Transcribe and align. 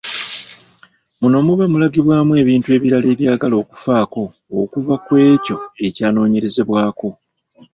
Muno 1.19 1.37
muba 1.45 1.63
mulagibwamu 1.71 2.33
ebintu 2.41 2.67
ebirala 2.75 3.07
ebyagala 3.13 3.55
okufaako 3.63 4.21
okuva 4.61 4.95
ku 5.05 5.11
ekyo 5.31 5.57
ekyanoonyerezebwako. 5.85 7.09